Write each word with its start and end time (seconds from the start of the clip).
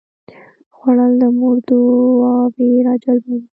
خوړل 0.75 1.11
د 1.21 1.23
مور 1.37 1.55
دعاوې 1.67 2.69
راجلبوي 2.87 3.39